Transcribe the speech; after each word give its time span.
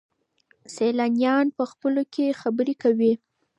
سیلانیان 0.75 1.45
په 1.57 1.63
خپلو 1.71 2.01
کې 2.13 2.37
خبرې 2.41 2.75
کوي. 2.83 3.13